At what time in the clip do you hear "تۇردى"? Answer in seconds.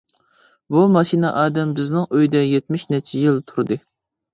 3.51-3.85